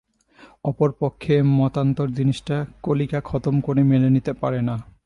[0.65, 2.57] অপর পক্ষে মতান্তর জিনিসটা
[2.83, 4.75] কলিকা খতম করে মেনে নিতে পারে না।